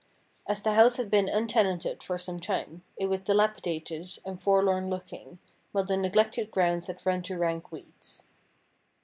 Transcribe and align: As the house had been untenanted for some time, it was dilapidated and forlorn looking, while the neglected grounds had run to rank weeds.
As 0.47 0.63
the 0.63 0.73
house 0.73 0.95
had 0.95 1.11
been 1.11 1.29
untenanted 1.29 2.01
for 2.01 2.17
some 2.17 2.39
time, 2.39 2.81
it 2.97 3.05
was 3.05 3.19
dilapidated 3.19 4.17
and 4.25 4.41
forlorn 4.41 4.89
looking, 4.89 5.37
while 5.73 5.83
the 5.85 5.95
neglected 5.95 6.49
grounds 6.49 6.87
had 6.87 7.05
run 7.05 7.21
to 7.21 7.37
rank 7.37 7.71
weeds. 7.71 8.23